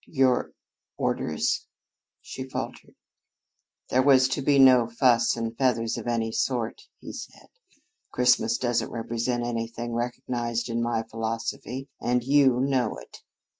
"Your 0.07 0.51
orders?" 0.97 1.67
she 2.21 2.49
faltered. 2.49 2.95
"There 3.91 4.01
was 4.01 4.27
to 4.29 4.41
be 4.41 4.57
no 4.57 4.87
fuss 4.87 5.37
and 5.37 5.55
feathers 5.55 5.95
of 5.95 6.07
any 6.07 6.31
sort," 6.31 6.81
he 6.99 7.13
said. 7.13 7.49
"Christmas 8.11 8.57
doesn't 8.57 8.89
represent 8.89 9.43
anything 9.45 9.93
recognized 9.93 10.69
in 10.69 10.81
my 10.81 11.03
philosophy, 11.03 11.87
and 12.01 12.23
you 12.23 12.59
know 12.61 12.97
it. 12.97 13.19